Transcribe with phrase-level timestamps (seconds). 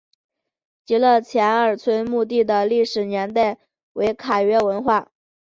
[0.83, 3.59] 极乐前二村墓地的历史年代
[3.93, 5.11] 为卡约文化。